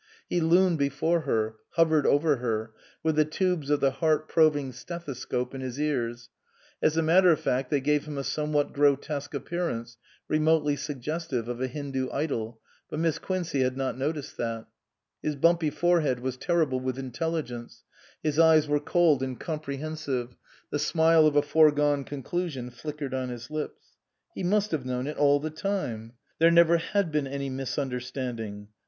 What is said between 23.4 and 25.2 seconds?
lips. He must have known it